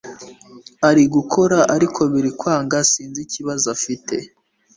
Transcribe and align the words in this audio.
arigukora 0.89 1.59
ariko 1.75 1.99
birikwanga 2.13 2.77
sinzi 2.91 3.19
ikibazo 3.25 3.65
afite 3.75 4.15